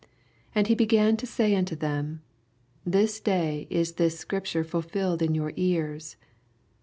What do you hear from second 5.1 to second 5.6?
in your